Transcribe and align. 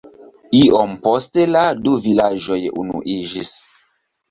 Iom 0.59 0.95
poste 1.03 1.45
la 1.51 1.61
du 1.83 1.95
vilaĝoj 2.07 2.59
unuiĝis. 2.87 3.55